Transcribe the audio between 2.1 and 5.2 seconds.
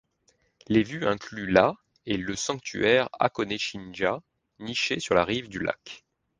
le sanctuaire Hakone-jinja, niché sur